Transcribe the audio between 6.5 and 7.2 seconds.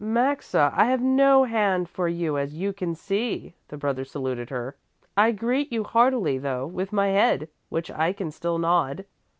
with my